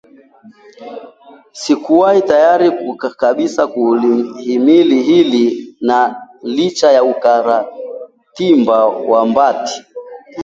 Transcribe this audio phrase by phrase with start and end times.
[1.59, 2.69] sikuwa tayari
[3.19, 9.77] kabisa kulihimili hili na licha ya ukakatima wa Mbati,